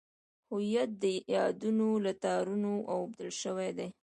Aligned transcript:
هویت 0.51 0.89
د 1.03 1.03
یادونو 1.35 1.87
له 2.05 2.11
تارونو 2.23 2.73
اوبدل 2.95 3.29
شوی 3.41 3.71
دی. 3.77 3.87